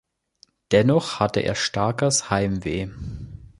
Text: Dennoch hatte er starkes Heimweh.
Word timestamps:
Dennoch 0.71 1.19
hatte 1.19 1.41
er 1.41 1.53
starkes 1.53 2.31
Heimweh. 2.31 2.89